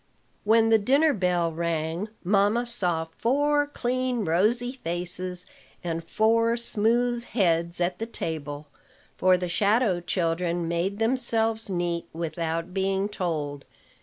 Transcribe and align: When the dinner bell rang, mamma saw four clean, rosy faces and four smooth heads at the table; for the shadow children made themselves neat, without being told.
When 0.45 0.69
the 0.69 0.79
dinner 0.79 1.13
bell 1.13 1.51
rang, 1.51 2.09
mamma 2.23 2.65
saw 2.65 3.05
four 3.19 3.67
clean, 3.67 4.25
rosy 4.25 4.71
faces 4.71 5.45
and 5.83 6.03
four 6.03 6.57
smooth 6.57 7.23
heads 7.23 7.79
at 7.79 7.99
the 7.99 8.07
table; 8.07 8.65
for 9.15 9.37
the 9.37 9.47
shadow 9.47 9.99
children 9.99 10.67
made 10.67 10.97
themselves 10.97 11.69
neat, 11.69 12.07
without 12.13 12.73
being 12.73 13.09
told. 13.09 13.63